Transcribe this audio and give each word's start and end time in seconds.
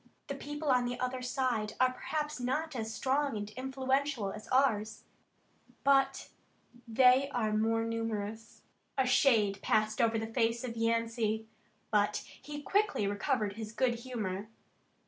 The 0.29 0.33
people 0.33 0.69
on 0.69 0.85
the 0.85 0.99
other 0.99 1.21
side 1.21 1.73
are 1.79 1.93
perhaps 1.93 2.39
not 2.39 2.75
as 2.75 2.91
strong 2.91 3.37
and 3.37 3.47
influential 3.51 4.31
as 4.31 4.47
ours, 4.47 5.03
but 5.83 6.29
they 6.87 7.29
are 7.29 7.53
more 7.53 7.83
numerous." 7.83 8.63
A 8.97 9.05
shade 9.05 9.61
passed 9.61 10.01
over 10.01 10.17
the 10.17 10.25
face 10.33 10.63
of 10.63 10.75
Yancey, 10.75 11.45
but 11.91 12.23
he 12.41 12.63
quickly 12.63 13.05
recovered 13.05 13.57
his 13.57 13.71
good 13.73 13.99
humor. 13.99 14.49